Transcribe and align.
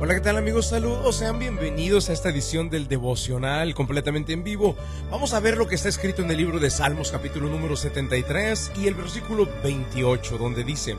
Hola, 0.00 0.14
¿qué 0.14 0.20
tal 0.20 0.36
amigos? 0.36 0.66
Saludos, 0.66 1.14
sean 1.14 1.38
bienvenidos 1.38 2.10
a 2.10 2.12
esta 2.12 2.30
edición 2.30 2.68
del 2.68 2.88
devocional 2.88 3.74
completamente 3.74 4.32
en 4.32 4.42
vivo. 4.42 4.76
Vamos 5.08 5.34
a 5.34 5.40
ver 5.40 5.56
lo 5.56 5.68
que 5.68 5.76
está 5.76 5.88
escrito 5.88 6.20
en 6.20 6.30
el 6.32 6.36
libro 6.36 6.58
de 6.58 6.68
Salmos 6.68 7.12
capítulo 7.12 7.48
número 7.48 7.76
73 7.76 8.72
y 8.76 8.88
el 8.88 8.94
versículo 8.94 9.48
28 9.62 10.36
donde 10.36 10.64
dice, 10.64 10.96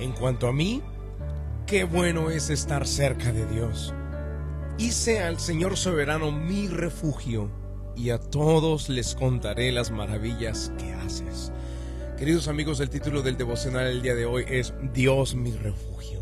en 0.00 0.12
cuanto 0.12 0.48
a 0.48 0.52
mí, 0.54 0.82
qué 1.66 1.84
bueno 1.84 2.30
es 2.30 2.48
estar 2.48 2.86
cerca 2.86 3.32
de 3.32 3.44
Dios. 3.46 3.92
Hice 4.78 5.20
al 5.20 5.38
Señor 5.38 5.76
soberano 5.76 6.32
mi 6.32 6.68
refugio 6.68 7.50
y 7.94 8.10
a 8.10 8.18
todos 8.18 8.88
les 8.88 9.14
contaré 9.14 9.72
las 9.72 9.90
maravillas 9.90 10.72
que 10.78 10.94
haces. 10.94 11.52
Queridos 12.16 12.48
amigos, 12.48 12.80
el 12.80 12.88
título 12.88 13.20
del 13.20 13.36
devocional 13.36 13.88
el 13.88 14.00
día 14.00 14.14
de 14.14 14.24
hoy 14.24 14.46
es 14.48 14.72
Dios 14.94 15.34
mi 15.34 15.52
refugio. 15.52 16.18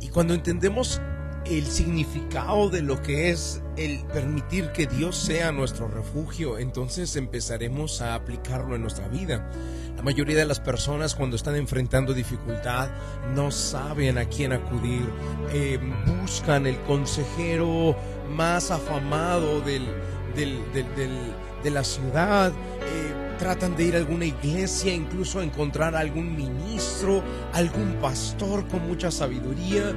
Y 0.00 0.08
cuando 0.08 0.34
entendemos 0.34 1.00
el 1.46 1.66
significado 1.66 2.70
de 2.70 2.82
lo 2.82 3.02
que 3.02 3.30
es 3.30 3.62
el 3.76 4.04
permitir 4.12 4.72
que 4.72 4.86
Dios 4.86 5.16
sea 5.16 5.52
nuestro 5.52 5.88
refugio, 5.88 6.58
entonces 6.58 7.16
empezaremos 7.16 8.00
a 8.00 8.14
aplicarlo 8.14 8.74
en 8.74 8.82
nuestra 8.82 9.08
vida. 9.08 9.50
La 9.96 10.02
mayoría 10.02 10.36
de 10.36 10.44
las 10.44 10.60
personas 10.60 11.14
cuando 11.14 11.36
están 11.36 11.56
enfrentando 11.56 12.14
dificultad 12.14 12.90
no 13.34 13.50
saben 13.50 14.18
a 14.18 14.24
quién 14.26 14.52
acudir, 14.52 15.08
eh, 15.52 15.78
buscan 16.20 16.66
el 16.66 16.78
consejero 16.82 17.96
más 18.30 18.70
afamado 18.70 19.60
del, 19.60 19.86
de 20.34 21.70
la 21.70 21.84
ciudad. 21.84 22.52
Eh, 22.52 23.24
tratan 23.38 23.76
de 23.76 23.84
ir 23.84 23.94
a 23.94 23.98
alguna 23.98 24.24
iglesia, 24.24 24.94
incluso 24.94 25.42
encontrar 25.42 25.96
algún 25.96 26.36
ministro, 26.36 27.22
algún 27.52 27.94
pastor 28.00 28.66
con 28.68 28.86
mucha 28.86 29.10
sabiduría. 29.10 29.92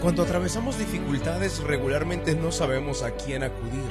Cuando 0.00 0.22
atravesamos 0.22 0.78
dificultades 0.78 1.60
regularmente 1.60 2.34
no 2.34 2.52
sabemos 2.52 3.02
a 3.02 3.12
quién 3.12 3.42
acudir. 3.42 3.90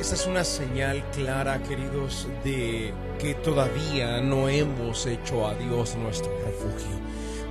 Esa 0.00 0.14
es 0.14 0.26
una 0.26 0.44
señal 0.44 1.04
clara, 1.12 1.62
queridos, 1.62 2.26
de 2.42 2.92
que 3.18 3.34
todavía 3.34 4.20
no 4.20 4.48
hemos 4.48 5.06
hecho 5.06 5.46
a 5.46 5.54
Dios 5.54 5.94
nuestro 5.96 6.32
refugio. 6.38 7.00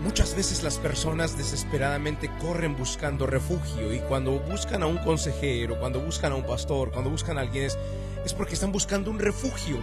Muchas 0.01 0.35
veces 0.35 0.63
las 0.63 0.79
personas 0.79 1.37
desesperadamente 1.37 2.29
corren 2.39 2.75
buscando 2.75 3.27
refugio 3.27 3.93
y 3.93 3.99
cuando 3.99 4.39
buscan 4.39 4.81
a 4.81 4.87
un 4.87 4.97
consejero, 4.97 5.79
cuando 5.79 5.99
buscan 5.99 6.31
a 6.31 6.35
un 6.35 6.43
pastor, 6.43 6.91
cuando 6.91 7.11
buscan 7.11 7.37
a 7.37 7.41
alguien 7.41 7.65
es, 7.65 7.77
es 8.25 8.33
porque 8.33 8.55
están 8.55 8.71
buscando 8.71 9.11
un 9.11 9.19
refugio 9.19 9.77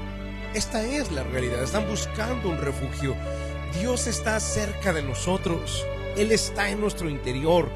esta 0.55 0.83
es 0.83 1.13
la 1.13 1.25
realidad. 1.25 1.63
Están 1.63 1.87
buscando 1.89 2.49
un 2.49 2.59
refugio. 2.59 3.15
Dios 3.79 4.07
está 4.07 4.41
cerca 4.41 4.93
de 4.93 5.03
nosotros. 5.03 5.87
Él 6.17 6.33
está 6.33 6.71
en 6.71 6.81
nuestro 6.81 7.11
interior. 7.11 7.69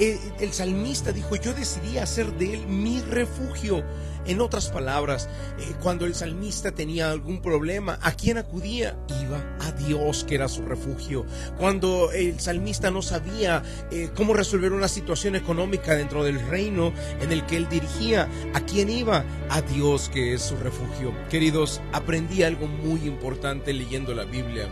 El, 0.00 0.52
salmista 0.54 1.12
dijo, 1.12 1.36
yo 1.36 1.52
decidí 1.52 1.98
hacer 1.98 2.32
de 2.38 2.54
él 2.54 2.66
mi 2.66 3.02
refugio. 3.02 3.84
En 4.24 4.40
otras 4.40 4.70
palabras, 4.70 5.28
eh, 5.58 5.74
cuando 5.82 6.06
el 6.06 6.14
salmista 6.14 6.72
tenía 6.72 7.10
algún 7.10 7.42
problema, 7.42 7.98
¿a 8.00 8.12
quién 8.12 8.38
acudía? 8.38 8.96
Iba 9.22 9.58
a 9.60 9.72
Dios, 9.72 10.24
que 10.24 10.36
era 10.36 10.48
su 10.48 10.62
refugio. 10.62 11.26
Cuando 11.58 12.12
el 12.12 12.40
salmista 12.40 12.90
no 12.90 13.02
sabía 13.02 13.62
eh, 13.90 14.08
cómo 14.16 14.32
resolver 14.32 14.72
una 14.72 14.88
situación 14.88 15.36
económica 15.36 15.94
dentro 15.94 16.24
del 16.24 16.40
reino 16.48 16.94
en 17.20 17.30
el 17.30 17.44
que 17.44 17.58
él 17.58 17.68
dirigía, 17.68 18.26
¿a 18.54 18.60
quién 18.60 18.88
iba? 18.88 19.26
A 19.50 19.60
Dios, 19.60 20.08
que 20.08 20.32
es 20.32 20.40
su 20.40 20.56
refugio. 20.56 21.12
Queridos, 21.28 21.82
aprendí 21.92 22.42
algo 22.42 22.66
muy 22.68 23.00
importante 23.04 23.74
leyendo 23.74 24.14
la 24.14 24.24
Biblia. 24.24 24.66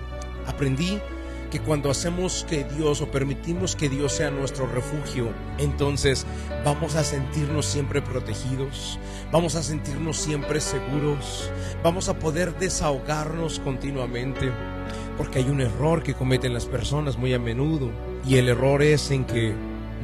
Aprendí 0.46 0.98
que 1.50 1.60
cuando 1.60 1.90
hacemos 1.90 2.46
que 2.48 2.64
Dios 2.64 3.00
o 3.00 3.10
permitimos 3.10 3.74
que 3.74 3.88
Dios 3.88 4.12
sea 4.12 4.30
nuestro 4.30 4.66
refugio, 4.66 5.32
entonces 5.58 6.26
vamos 6.64 6.94
a 6.94 7.04
sentirnos 7.04 7.66
siempre 7.66 8.02
protegidos, 8.02 8.98
vamos 9.32 9.54
a 9.54 9.62
sentirnos 9.62 10.16
siempre 10.16 10.60
seguros, 10.60 11.50
vamos 11.82 12.08
a 12.08 12.18
poder 12.18 12.56
desahogarnos 12.58 13.60
continuamente, 13.60 14.52
porque 15.16 15.38
hay 15.38 15.48
un 15.48 15.60
error 15.60 16.02
que 16.02 16.14
cometen 16.14 16.52
las 16.52 16.66
personas 16.66 17.16
muy 17.16 17.32
a 17.34 17.38
menudo, 17.38 17.90
y 18.26 18.36
el 18.36 18.48
error 18.48 18.82
es 18.82 19.10
en 19.10 19.24
que 19.24 19.54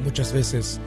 muchas 0.02 0.32
veces 0.32 0.80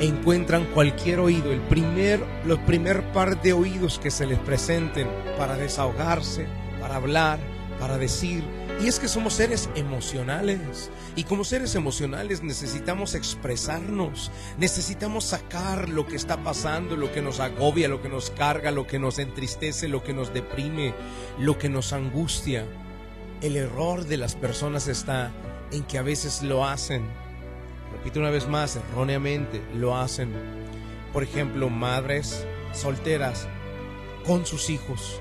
encuentran 0.00 0.64
cualquier 0.74 1.20
oído, 1.20 1.52
el 1.52 1.60
primer, 1.60 2.20
los 2.46 2.58
primer 2.60 3.12
par 3.12 3.40
de 3.42 3.52
oídos 3.52 3.98
que 3.98 4.10
se 4.10 4.26
les 4.26 4.38
presenten 4.38 5.08
para 5.36 5.56
desahogarse, 5.56 6.46
para 6.80 6.96
hablar, 6.96 7.38
para 7.78 7.98
decir, 7.98 8.44
y 8.80 8.86
es 8.86 9.00
que 9.00 9.08
somos 9.08 9.34
seres 9.34 9.68
emocionales. 9.74 10.90
Y 11.16 11.24
como 11.24 11.44
seres 11.44 11.74
emocionales 11.74 12.42
necesitamos 12.42 13.14
expresarnos, 13.14 14.30
necesitamos 14.56 15.24
sacar 15.24 15.88
lo 15.88 16.06
que 16.06 16.14
está 16.14 16.42
pasando, 16.44 16.96
lo 16.96 17.12
que 17.12 17.20
nos 17.20 17.40
agobia, 17.40 17.88
lo 17.88 18.00
que 18.00 18.08
nos 18.08 18.30
carga, 18.30 18.70
lo 18.70 18.86
que 18.86 19.00
nos 19.00 19.18
entristece, 19.18 19.88
lo 19.88 20.04
que 20.04 20.14
nos 20.14 20.32
deprime, 20.32 20.94
lo 21.38 21.58
que 21.58 21.68
nos 21.68 21.92
angustia. 21.92 22.66
El 23.40 23.56
error 23.56 24.04
de 24.04 24.16
las 24.16 24.36
personas 24.36 24.86
está 24.86 25.32
en 25.72 25.82
que 25.82 25.98
a 25.98 26.02
veces 26.02 26.42
lo 26.42 26.64
hacen, 26.64 27.02
repito 27.92 28.20
una 28.20 28.30
vez 28.30 28.46
más, 28.48 28.76
erróneamente 28.76 29.60
lo 29.74 29.96
hacen. 29.96 30.32
Por 31.12 31.24
ejemplo, 31.24 31.68
madres 31.68 32.46
solteras 32.72 33.48
con 34.24 34.46
sus 34.46 34.70
hijos 34.70 35.20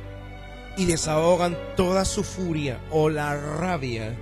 y 0.77 0.85
desahogan 0.85 1.57
toda 1.75 2.05
su 2.05 2.23
furia 2.23 2.79
o 2.91 3.09
la 3.09 3.35
rabia 3.35 4.15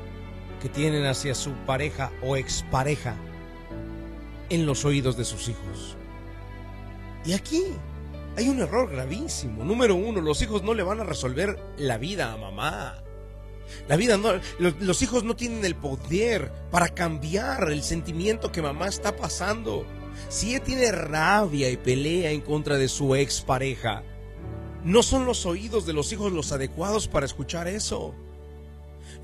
que 0.61 0.69
tienen 0.69 1.05
hacia 1.05 1.35
su 1.35 1.51
pareja 1.65 2.11
o 2.23 2.37
expareja 2.37 3.15
en 4.49 4.65
los 4.65 4.85
oídos 4.85 5.17
de 5.17 5.25
sus 5.25 5.49
hijos. 5.49 5.97
Y 7.25 7.33
aquí 7.33 7.63
hay 8.37 8.49
un 8.49 8.59
error 8.59 8.89
gravísimo. 8.89 9.63
Número 9.63 9.95
uno, 9.95 10.21
los 10.21 10.41
hijos 10.41 10.63
no 10.63 10.73
le 10.73 10.83
van 10.83 10.99
a 10.99 11.03
resolver 11.03 11.59
la 11.77 11.97
vida 11.97 12.33
a 12.33 12.37
mamá. 12.37 13.01
La 13.87 13.97
vida 13.97 14.17
no, 14.17 14.29
los, 14.59 15.01
hijos 15.01 15.23
no 15.23 15.35
tienen 15.35 15.65
el 15.65 15.75
poder 15.75 16.51
para 16.71 16.89
cambiar 16.89 17.71
el 17.71 17.83
sentimiento 17.83 18.51
que 18.51 18.61
mamá 18.61 18.87
está 18.87 19.15
pasando. 19.15 19.85
Si 20.29 20.51
ella 20.51 20.63
tiene 20.63 20.91
rabia 20.91 21.69
y 21.69 21.77
pelea 21.77 22.31
en 22.31 22.41
contra 22.41 22.77
de 22.77 22.87
su 22.87 23.15
expareja, 23.15 24.03
no 24.85 25.01
son 25.01 25.25
los 25.25 25.47
oídos 25.47 25.87
de 25.87 25.93
los 25.93 26.13
hijos 26.13 26.31
los 26.31 26.51
adecuados 26.51 27.07
para 27.07 27.25
escuchar 27.25 27.67
eso. 27.67 28.13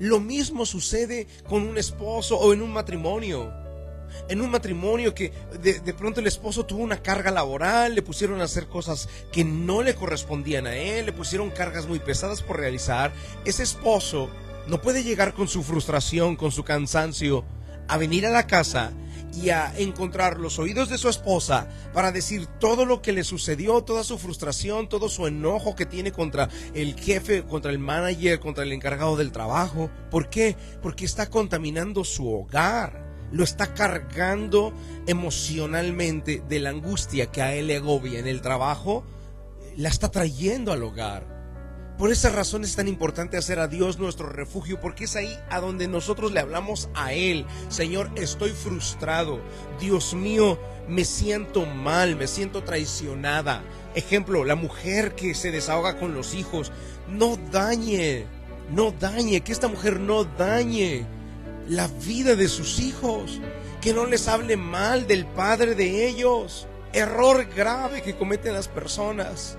Lo 0.00 0.18
mismo 0.18 0.66
sucede 0.66 1.28
con 1.48 1.62
un 1.62 1.78
esposo 1.78 2.36
o 2.36 2.52
en 2.52 2.62
un 2.62 2.72
matrimonio. 2.72 3.52
En 4.28 4.40
un 4.40 4.50
matrimonio 4.50 5.14
que 5.14 5.32
de, 5.62 5.94
pronto 5.94 6.20
el 6.20 6.26
esposo 6.26 6.66
tuvo 6.66 6.82
una 6.82 7.00
carga 7.00 7.30
laboral, 7.30 7.94
le 7.94 8.02
pusieron 8.02 8.40
a 8.40 8.44
hacer 8.44 8.66
cosas 8.66 9.08
que 9.30 9.44
no 9.44 9.82
le 9.82 9.94
correspondían 9.94 10.66
a 10.66 10.74
él, 10.74 11.06
le 11.06 11.12
pusieron 11.12 11.50
cargas 11.50 11.86
muy 11.86 12.00
pesadas 12.00 12.42
por 12.42 12.58
realizar. 12.58 13.12
Ese 13.44 13.62
esposo 13.62 14.28
no 14.66 14.82
puede 14.82 15.04
llegar 15.04 15.32
con 15.32 15.46
su 15.46 15.62
frustración, 15.62 16.34
con 16.34 16.50
su 16.50 16.64
cansancio, 16.64 17.44
a 17.86 17.96
venir 17.98 18.26
a 18.26 18.30
la 18.30 18.48
casa 18.48 18.92
y 19.34 19.50
a 19.50 19.72
encontrar 19.76 20.38
los 20.38 20.58
oídos 20.58 20.88
de 20.88 20.98
su 20.98 21.08
esposa 21.08 21.68
para 21.92 22.12
decir 22.12 22.46
todo 22.58 22.84
lo 22.84 23.00
que 23.02 23.12
le 23.12 23.24
sucedió, 23.24 23.82
toda 23.82 24.04
su 24.04 24.18
frustración, 24.18 24.88
todo 24.88 25.08
su 25.08 25.26
enojo 25.26 25.74
que 25.74 25.86
tiene 25.86 26.12
contra 26.12 26.48
el 26.74 26.98
jefe, 26.98 27.44
contra 27.44 27.70
el 27.70 27.78
manager, 27.78 28.40
contra 28.40 28.64
el 28.64 28.72
encargado 28.72 29.16
del 29.16 29.32
trabajo. 29.32 29.90
¿Por 30.10 30.28
qué? 30.28 30.56
Porque 30.82 31.04
está 31.04 31.30
contaminando 31.30 32.04
su 32.04 32.32
hogar. 32.32 33.10
Lo 33.32 33.44
está 33.44 33.72
cargando 33.72 34.74
emocionalmente 35.06 36.42
de 36.46 36.60
la 36.60 36.68
angustia 36.68 37.30
que 37.30 37.40
a 37.40 37.54
él 37.54 37.68
le 37.68 37.76
agobia 37.76 38.18
en 38.18 38.26
el 38.26 38.42
trabajo. 38.42 39.04
La 39.76 39.88
está 39.88 40.10
trayendo 40.10 40.70
al 40.70 40.82
hogar. 40.82 41.31
Por 41.98 42.10
esa 42.10 42.30
razón 42.30 42.64
es 42.64 42.74
tan 42.74 42.88
importante 42.88 43.36
hacer 43.36 43.58
a 43.58 43.68
Dios 43.68 43.98
nuestro 43.98 44.28
refugio, 44.28 44.80
porque 44.80 45.04
es 45.04 45.14
ahí 45.14 45.38
a 45.50 45.60
donde 45.60 45.88
nosotros 45.88 46.32
le 46.32 46.40
hablamos 46.40 46.88
a 46.94 47.12
Él. 47.12 47.46
Señor, 47.68 48.10
estoy 48.16 48.50
frustrado. 48.50 49.40
Dios 49.78 50.14
mío, 50.14 50.58
me 50.88 51.04
siento 51.04 51.66
mal, 51.66 52.16
me 52.16 52.26
siento 52.26 52.64
traicionada. 52.64 53.62
Ejemplo, 53.94 54.44
la 54.44 54.56
mujer 54.56 55.14
que 55.14 55.34
se 55.34 55.50
desahoga 55.52 55.98
con 55.98 56.14
los 56.14 56.34
hijos. 56.34 56.72
No 57.08 57.36
dañe, 57.52 58.26
no 58.70 58.90
dañe, 58.90 59.42
que 59.42 59.52
esta 59.52 59.68
mujer 59.68 60.00
no 60.00 60.24
dañe 60.24 61.06
la 61.68 61.86
vida 61.86 62.34
de 62.34 62.48
sus 62.48 62.80
hijos. 62.80 63.40
Que 63.80 63.92
no 63.92 64.06
les 64.06 64.28
hable 64.28 64.56
mal 64.56 65.06
del 65.06 65.26
padre 65.26 65.74
de 65.74 66.08
ellos. 66.08 66.66
Error 66.94 67.46
grave 67.54 68.02
que 68.02 68.16
cometen 68.16 68.54
las 68.54 68.68
personas 68.68 69.56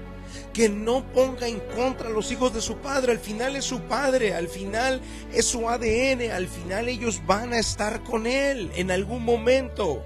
que 0.54 0.70
no 0.70 1.06
ponga 1.14 1.48
en 1.48 1.60
contra 1.76 2.08
a 2.08 2.12
los 2.12 2.32
hijos 2.32 2.54
de 2.54 2.62
su 2.62 2.78
padre. 2.78 3.12
Al 3.12 3.20
final 3.20 3.56
es 3.56 3.66
su 3.66 3.82
padre, 3.82 4.34
al 4.34 4.48
final 4.48 5.02
es 5.34 5.46
su 5.46 5.70
ADN, 5.70 6.32
al 6.32 6.48
final 6.48 6.90
ellos 6.90 7.22
van 7.26 7.54
a 7.54 7.60
estar 7.60 8.04
con 8.04 8.28
él 8.28 8.72
en 8.76 8.92
algún 8.92 9.24
momento. 9.24 10.04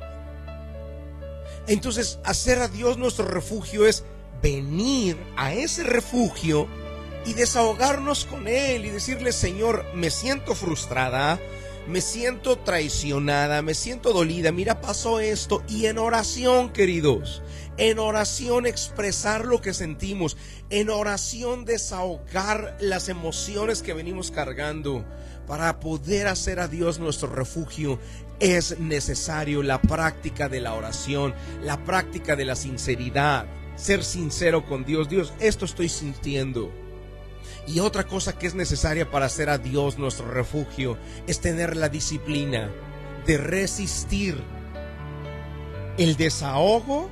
Entonces, 1.67 2.19
hacer 2.23 2.59
a 2.59 2.69
Dios 2.69 2.97
nuestro 2.97 3.25
refugio 3.25 3.85
es 3.85 4.05
venir 4.41 5.17
a 5.35 5.53
ese 5.53 5.83
refugio 5.83 6.67
y 7.25 7.33
desahogarnos 7.33 8.25
con 8.25 8.47
Él 8.47 8.85
y 8.85 8.89
decirle, 8.89 9.33
Señor, 9.33 9.85
me 9.93 10.09
siento 10.09 10.55
frustrada, 10.55 11.39
me 11.87 12.01
siento 12.01 12.57
traicionada, 12.57 13.61
me 13.61 13.73
siento 13.73 14.11
dolida, 14.11 14.51
mira, 14.51 14.81
pasó 14.81 15.19
esto. 15.19 15.63
Y 15.69 15.85
en 15.85 15.97
oración, 15.97 16.71
queridos, 16.71 17.41
en 17.77 17.99
oración 17.99 18.65
expresar 18.65 19.45
lo 19.45 19.61
que 19.61 19.73
sentimos, 19.73 20.35
en 20.69 20.89
oración 20.89 21.63
desahogar 21.63 22.77
las 22.81 23.07
emociones 23.07 23.81
que 23.81 23.93
venimos 23.93 24.31
cargando. 24.31 25.05
Para 25.47 25.79
poder 25.79 26.27
hacer 26.27 26.59
a 26.59 26.67
Dios 26.67 26.99
nuestro 26.99 27.29
refugio 27.29 27.99
es 28.41 28.79
necesario 28.79 29.63
la 29.63 29.81
práctica 29.81 30.49
de 30.49 30.59
la 30.59 30.73
oración, 30.73 31.33
la 31.63 31.83
práctica 31.85 32.35
de 32.35 32.43
la 32.43 32.57
sinceridad, 32.57 33.45
ser 33.77 34.03
sincero 34.03 34.65
con 34.65 34.83
Dios. 34.83 35.07
Dios, 35.07 35.33
esto 35.39 35.63
estoy 35.63 35.87
sintiendo. 35.87 36.86
Y 37.67 37.79
otra 37.79 38.05
cosa 38.05 38.37
que 38.37 38.47
es 38.47 38.55
necesaria 38.55 39.09
para 39.09 39.25
hacer 39.25 39.49
a 39.49 39.57
Dios 39.57 39.97
nuestro 39.97 40.29
refugio 40.29 40.97
es 41.27 41.41
tener 41.41 41.75
la 41.75 41.89
disciplina 41.89 42.71
de 43.25 43.37
resistir 43.37 44.37
el 45.97 46.15
desahogo 46.15 47.09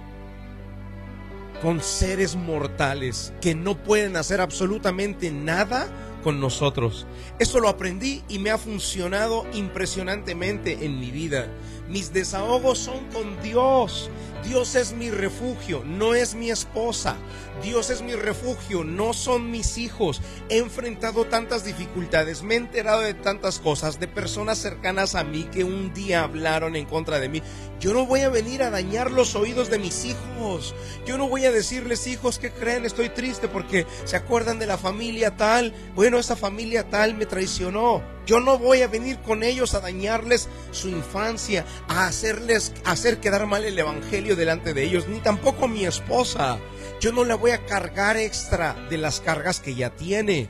con 1.62 1.82
seres 1.82 2.36
mortales 2.36 3.34
que 3.42 3.56
no 3.56 3.76
pueden 3.76 4.18
hacer 4.18 4.42
absolutamente 4.42 5.32
nada 5.32 5.88
con 6.24 6.40
nosotros. 6.40 7.06
Esto 7.40 7.60
lo 7.60 7.70
aprendí 7.70 8.24
y 8.28 8.40
me 8.40 8.50
ha 8.50 8.58
funcionado 8.58 9.46
impresionantemente 9.54 10.86
en 10.86 11.00
mi 11.00 11.12
vida. 11.12 11.48
Mis 11.90 12.14
desahogos 12.14 12.80
son 12.80 13.06
con 13.12 13.42
Dios. 13.42 14.10
Dios 14.44 14.76
es 14.76 14.94
mi 14.94 15.10
refugio, 15.10 15.82
no 15.86 16.14
es 16.14 16.36
mi 16.36 16.52
esposa. 16.52 17.18
Dios 17.64 17.90
es 17.90 18.04
mi 18.04 18.14
refugio, 18.14 18.84
no 18.84 19.14
son 19.14 19.50
mis 19.50 19.80
hijos. 19.80 20.22
He 20.50 20.58
enfrentado 20.58 21.26
tantas 21.26 21.66
dificultades, 21.66 22.44
me 22.44 22.54
he 22.54 22.58
enterado 22.58 23.02
de 23.02 23.16
tantas 23.16 23.60
cosas, 23.60 24.00
de 24.00 24.08
personas 24.08 24.60
cercanas 24.60 25.16
a 25.16 25.24
mí 25.24 25.48
que 25.52 25.64
un 25.64 25.94
día 25.94 26.24
hablaron 26.24 26.76
en 26.76 26.86
contra 26.86 27.20
de 27.20 27.30
mí. 27.30 27.42
Yo 27.80 27.94
no 27.94 28.06
voy 28.06 28.22
a 28.22 28.30
venir 28.30 28.62
a 28.62 28.70
dañar 28.70 29.10
los 29.10 29.36
oídos 29.36 29.72
de 29.72 29.80
mis 29.80 30.06
hijos. 30.06 30.76
Yo 31.08 31.18
no 31.18 31.28
voy 31.28 31.46
a 31.46 31.52
decirles, 31.52 32.06
hijos, 32.06 32.38
que 32.38 32.52
creen? 32.52 32.86
Estoy 32.86 33.10
triste 33.10 33.48
porque 33.48 33.88
se 34.04 34.16
acuerdan 34.16 34.60
de 34.60 34.68
la 34.68 34.78
familia 34.78 35.36
tal. 35.36 35.74
Bueno, 35.96 36.20
esa 36.20 36.36
familia 36.36 36.88
tal 36.88 37.16
me 37.16 37.26
traicionó. 37.26 38.15
Yo 38.26 38.40
no 38.40 38.58
voy 38.58 38.82
a 38.82 38.88
venir 38.88 39.20
con 39.20 39.44
ellos 39.44 39.74
a 39.76 39.82
dañarles 39.82 40.50
su 40.72 40.90
infancia, 40.90 41.66
a 41.88 42.08
hacerles 42.08 42.74
hacer 42.84 43.20
quedar 43.20 43.46
mal 43.46 43.64
el 43.64 43.78
evangelio 43.78 44.36
delante 44.36 44.74
de 44.74 44.84
ellos, 44.84 45.08
ni 45.08 45.20
tampoco 45.20 45.68
mi 45.68 45.86
esposa. 45.86 46.58
Yo 47.00 47.12
no 47.12 47.24
la 47.24 47.36
voy 47.36 47.52
a 47.52 47.66
cargar 47.66 48.18
extra 48.18 48.74
de 48.90 48.98
las 48.98 49.20
cargas 49.20 49.60
que 49.60 49.76
ya 49.76 49.92
tiene. 49.92 50.50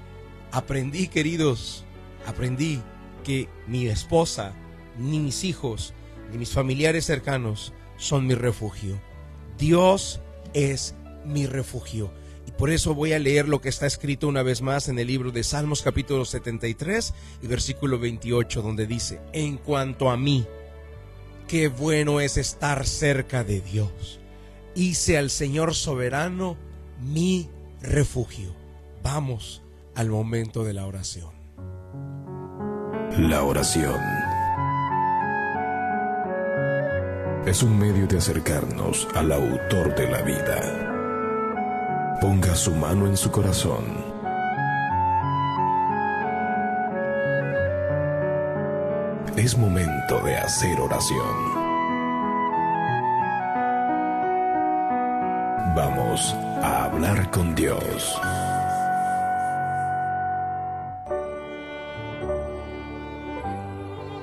Aprendí, 0.52 1.08
queridos, 1.08 1.84
aprendí 2.26 2.82
que 3.26 3.50
mi 3.68 3.88
esposa, 3.88 4.54
ni 4.98 5.20
mis 5.20 5.44
hijos, 5.44 5.94
ni 6.32 6.38
mis 6.38 6.52
familiares 6.52 7.06
cercanos 7.06 7.74
son 7.98 8.26
mi 8.26 8.36
refugio. 8.36 9.02
Dios 9.58 10.22
es 10.54 10.96
mi 11.26 11.46
refugio. 11.46 12.12
Por 12.58 12.70
eso 12.70 12.96
voy 12.96 13.12
a 13.12 13.20
leer 13.20 13.50
lo 13.50 13.60
que 13.60 13.68
está 13.68 13.86
escrito 13.86 14.30
una 14.30 14.42
vez 14.42 14.62
más 14.62 14.88
en 14.88 14.98
el 14.98 15.08
libro 15.08 15.32
de 15.32 15.44
Salmos 15.44 15.82
capítulo 15.82 16.24
73 16.24 17.14
y 17.42 17.48
versículo 17.48 18.00
28, 18.00 18.62
donde 18.62 18.88
dice, 18.88 19.20
en 19.34 19.58
cuanto 19.58 20.10
a 20.10 20.16
mí, 20.16 20.48
qué 21.50 21.68
bueno 21.68 22.22
es 22.22 22.38
estar 22.38 22.88
cerca 22.88 23.44
de 23.44 23.60
Dios. 23.60 24.22
Hice 24.74 25.18
al 25.18 25.32
Señor 25.32 25.76
soberano 25.76 26.56
mi 27.02 27.50
refugio. 27.82 28.56
Vamos 29.04 29.62
al 29.94 30.10
momento 30.10 30.64
de 30.64 30.74
la 30.74 30.86
oración. 30.86 31.36
La 33.18 33.44
oración 33.44 34.00
es 37.46 37.62
un 37.64 37.78
medio 37.78 38.08
de 38.08 38.18
acercarnos 38.18 39.08
al 39.14 39.32
autor 39.34 39.94
de 39.96 40.10
la 40.10 40.22
vida 40.22 40.85
Ponga 42.22 42.56
su 42.56 42.74
mano 42.74 43.08
en 43.08 43.18
su 43.18 43.30
corazón. 43.30 43.84
Es 49.36 49.58
momento 49.58 50.22
de 50.22 50.38
hacer 50.38 50.80
oración. 50.80 51.54
Vamos 55.76 56.34
a 56.64 56.86
hablar 56.86 57.30
con 57.32 57.54
Dios. 57.54 58.18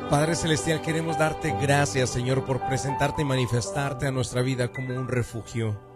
Padre 0.08 0.34
Celestial, 0.34 0.80
queremos 0.80 1.18
darte 1.18 1.54
gracias, 1.60 2.10
Señor, 2.10 2.44
por 2.44 2.66
presentarte 2.66 3.22
y 3.22 3.24
manifestarte 3.26 4.06
a 4.06 4.10
nuestra 4.10 4.42
vida 4.42 4.72
como 4.72 4.94
un 4.94 5.08
refugio. 5.08 5.91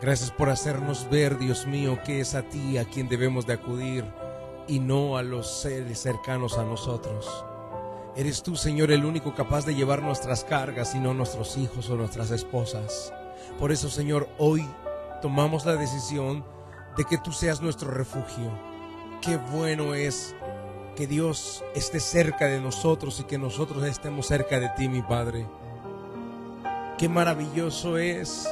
Gracias 0.00 0.30
por 0.30 0.48
hacernos 0.48 1.10
ver, 1.10 1.38
Dios 1.38 1.66
mío, 1.66 1.98
que 2.04 2.20
es 2.20 2.36
a 2.36 2.42
ti 2.42 2.78
a 2.78 2.84
quien 2.84 3.08
debemos 3.08 3.46
de 3.46 3.54
acudir 3.54 4.04
y 4.68 4.78
no 4.78 5.16
a 5.16 5.22
los 5.24 5.60
seres 5.60 5.98
cercanos 5.98 6.56
a 6.56 6.62
nosotros. 6.62 7.44
Eres 8.14 8.44
tú, 8.44 8.54
Señor, 8.54 8.92
el 8.92 9.04
único 9.04 9.34
capaz 9.34 9.66
de 9.66 9.74
llevar 9.74 10.02
nuestras 10.02 10.44
cargas 10.44 10.94
y 10.94 11.00
no 11.00 11.14
nuestros 11.14 11.56
hijos 11.56 11.90
o 11.90 11.96
nuestras 11.96 12.30
esposas. 12.30 13.12
Por 13.58 13.72
eso, 13.72 13.90
Señor, 13.90 14.28
hoy 14.38 14.68
tomamos 15.20 15.66
la 15.66 15.74
decisión 15.74 16.44
de 16.96 17.04
que 17.04 17.18
tú 17.18 17.32
seas 17.32 17.60
nuestro 17.60 17.90
refugio. 17.90 18.52
Qué 19.20 19.36
bueno 19.36 19.94
es 19.94 20.36
que 20.94 21.08
Dios 21.08 21.64
esté 21.74 21.98
cerca 21.98 22.46
de 22.46 22.60
nosotros 22.60 23.18
y 23.18 23.24
que 23.24 23.38
nosotros 23.38 23.82
estemos 23.84 24.26
cerca 24.26 24.60
de 24.60 24.68
ti, 24.76 24.88
mi 24.88 25.02
Padre. 25.02 25.44
Qué 26.98 27.08
maravilloso 27.08 27.98
es 27.98 28.48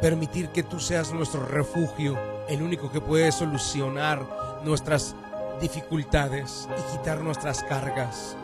permitir 0.00 0.50
que 0.50 0.62
tú 0.62 0.80
seas 0.80 1.12
nuestro 1.12 1.44
refugio, 1.44 2.18
el 2.48 2.62
único 2.62 2.90
que 2.90 3.00
puede 3.00 3.32
solucionar 3.32 4.24
nuestras 4.64 5.14
dificultades 5.60 6.68
y 6.78 6.96
quitar 6.96 7.20
nuestras 7.20 7.62
cargas, 7.64 8.36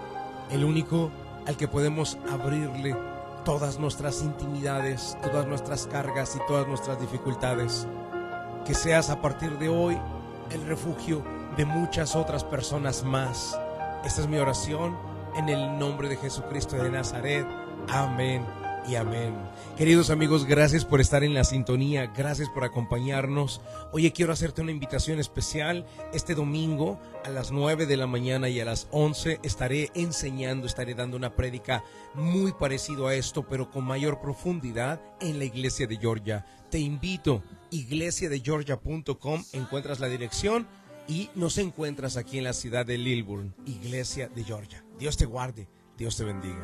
el 0.51 0.65
único 0.65 1.11
al 1.47 1.57
que 1.57 1.69
podemos 1.69 2.19
abrirle 2.31 2.97
todas 3.45 3.79
nuestras 3.79 4.23
intimidades, 4.23 5.17
todas 5.23 5.47
nuestras 5.47 5.87
cargas 5.87 6.37
y 6.37 6.47
todas 6.47 6.67
nuestras 6.67 7.01
dificultades. 7.01 7.87
Que 8.65 8.75
seas 8.75 9.11
a 9.11 9.21
partir 9.21 9.59
de 9.59 9.69
hoy 9.69 9.99
el 10.51 10.65
refugio 10.67 11.25
de 11.57 11.65
muchas 11.65 12.15
otras 12.15 12.45
personas 12.45 13.03
más. 13.03 13.59
Esta 14.05 14.23
es 14.23 14.29
mi 14.29 14.39
oración 14.39 14.97
en 15.37 15.49
el 15.49 15.79
nombre 15.79 16.09
de 16.09 16.17
Jesucristo 16.17 16.77
de 16.77 16.91
Nazaret. 16.91 17.47
Amén 17.89 18.62
y 18.89 18.97
amén. 18.97 19.35
Queridos 19.77 20.11
amigos, 20.11 20.45
gracias 20.45 20.85
por 20.85 21.01
estar 21.01 21.25
en 21.25 21.35
la 21.35 21.45
sintonía, 21.45 22.07
gracias 22.07 22.49
por 22.49 22.65
acompañarnos. 22.65 23.61
Hoy 23.93 24.11
quiero 24.11 24.33
hacerte 24.33 24.63
una 24.63 24.71
invitación 24.71 25.19
especial. 25.19 25.87
Este 26.13 26.35
domingo 26.35 27.01
a 27.25 27.31
las 27.31 27.53
9 27.53 27.87
de 27.87 27.97
la 27.97 28.07
mañana 28.07 28.49
y 28.49 28.61
a 28.61 28.65
las 28.65 28.89
11 28.91 29.41
estaré 29.43 29.91
enseñando, 29.95 30.67
estaré 30.67 30.95
dando 30.95 31.17
una 31.17 31.35
prédica 31.35 31.85
muy 32.15 32.53
parecido 32.53 33.07
a 33.07 33.15
esto, 33.15 33.47
pero 33.49 33.71
con 33.71 33.85
mayor 33.85 34.21
profundidad 34.21 35.01
en 35.21 35.39
la 35.39 35.45
iglesia 35.45 35.87
de 35.87 35.97
Georgia. 35.97 36.45
Te 36.71 36.79
invito, 36.79 37.43
iglesiadegeorgia.com, 37.71 39.45
encuentras 39.53 40.01
la 40.01 40.09
dirección 40.09 40.67
y 41.09 41.31
nos 41.35 41.59
encuentras 41.59 42.17
aquí 42.17 42.39
en 42.39 42.45
la 42.45 42.53
ciudad 42.53 42.87
de 42.87 42.99
Lilburn, 42.99 43.55
Iglesia 43.67 44.29
de 44.29 44.45
Georgia. 44.45 44.85
Dios 44.99 45.17
te 45.17 45.27
guarde, 45.27 45.69
Dios 45.97 46.17
te 46.17 46.25
bendiga. 46.25 46.63